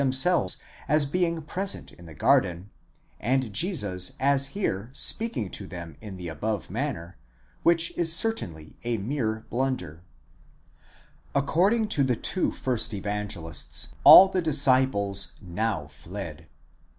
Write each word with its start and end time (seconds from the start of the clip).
653 0.01 0.09
themselves 0.09 0.57
as 0.87 1.05
being 1.05 1.43
present 1.43 1.91
in 1.93 2.05
the 2.05 2.15
garden, 2.15 2.71
and 3.19 3.53
Jesus 3.53 4.13
as 4.19 4.47
here 4.47 4.89
speaking 4.93 5.51
to 5.51 5.67
them 5.67 5.95
in 6.01 6.17
the 6.17 6.27
above 6.27 6.71
manner, 6.71 7.17
which 7.61 7.95
is 7.95 8.11
certainly 8.11 8.75
a 8.83 8.97
mere 8.97 9.45
blunder.!° 9.51 9.99
According 11.35 11.87
to 11.89 12.03
the 12.03 12.15
two 12.15 12.49
first 12.49 12.95
Evangelists, 12.95 13.93
all 14.03 14.27
the 14.27 14.41
disciples 14.41 15.33
now 15.39 15.85
fled. 15.85 16.47